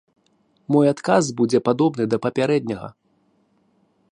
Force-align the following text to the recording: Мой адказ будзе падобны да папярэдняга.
Мой 0.75 0.85
адказ 0.93 1.29
будзе 1.41 1.59
падобны 1.67 2.03
да 2.13 2.17
папярэдняга. 2.27 2.89